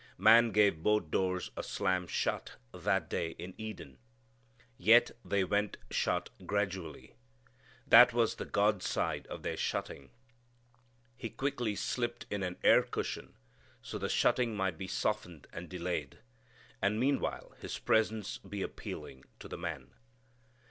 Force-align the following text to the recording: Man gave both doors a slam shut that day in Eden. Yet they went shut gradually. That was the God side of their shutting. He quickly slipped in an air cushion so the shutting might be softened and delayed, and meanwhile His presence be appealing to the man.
Man 0.17 0.49
gave 0.49 0.81
both 0.81 1.11
doors 1.11 1.51
a 1.55 1.61
slam 1.61 2.07
shut 2.07 2.55
that 2.71 3.07
day 3.07 3.33
in 3.37 3.53
Eden. 3.59 3.99
Yet 4.75 5.11
they 5.23 5.43
went 5.43 5.77
shut 5.91 6.31
gradually. 6.43 7.13
That 7.85 8.11
was 8.11 8.33
the 8.37 8.45
God 8.45 8.81
side 8.81 9.27
of 9.27 9.43
their 9.43 9.55
shutting. 9.55 10.09
He 11.15 11.29
quickly 11.29 11.75
slipped 11.75 12.25
in 12.31 12.41
an 12.41 12.57
air 12.63 12.81
cushion 12.81 13.35
so 13.83 13.99
the 13.99 14.09
shutting 14.09 14.55
might 14.57 14.79
be 14.79 14.87
softened 14.87 15.45
and 15.53 15.69
delayed, 15.69 16.17
and 16.81 16.99
meanwhile 16.99 17.53
His 17.59 17.77
presence 17.77 18.39
be 18.39 18.63
appealing 18.63 19.25
to 19.37 19.47
the 19.47 19.55
man. 19.55 19.93